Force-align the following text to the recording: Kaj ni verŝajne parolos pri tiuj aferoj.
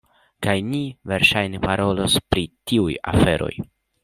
Kaj 0.45 0.53
ni 0.69 0.79
verŝajne 1.11 1.61
parolos 1.67 2.17
pri 2.33 2.47
tiuj 2.73 2.97
aferoj. 3.15 3.53